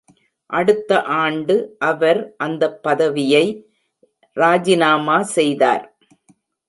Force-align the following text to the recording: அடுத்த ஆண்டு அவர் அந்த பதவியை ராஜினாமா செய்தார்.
அடுத்த 0.49 0.91
ஆண்டு 1.03 1.55
அவர் 1.79 2.21
அந்த 2.37 2.63
பதவியை 2.79 3.45
ராஜினாமா 4.37 5.21
செய்தார். 5.37 5.85